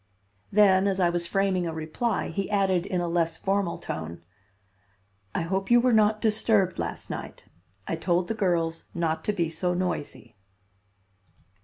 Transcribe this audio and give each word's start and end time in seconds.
Then, 0.51 0.87
as 0.87 0.99
I 0.99 1.11
was 1.11 1.27
framing 1.27 1.67
a 1.67 1.73
reply, 1.75 2.29
he 2.29 2.49
added 2.49 2.87
in 2.87 3.01
a 3.01 3.07
less 3.07 3.37
formal 3.37 3.77
tone: 3.77 4.23
"I 5.35 5.41
hope 5.43 5.69
you 5.69 5.79
were 5.79 5.93
not 5.93 6.21
disturbed 6.21 6.79
last 6.79 7.11
night. 7.11 7.45
I 7.87 7.97
told 7.97 8.27
the 8.27 8.33
girls 8.33 8.85
not 8.95 9.23
to 9.25 9.31
be 9.31 9.47
so 9.47 9.75
noisy." 9.75 10.33